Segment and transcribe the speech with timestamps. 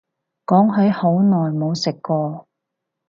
[0.47, 2.47] 講起好耐冇食過